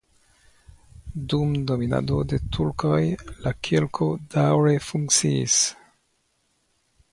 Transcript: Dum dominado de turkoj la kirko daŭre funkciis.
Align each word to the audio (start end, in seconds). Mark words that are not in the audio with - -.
Dum 1.33 1.51
dominado 1.71 2.21
de 2.31 2.39
turkoj 2.57 3.03
la 3.45 3.53
kirko 3.69 4.09
daŭre 4.37 4.75
funkciis. 4.89 5.61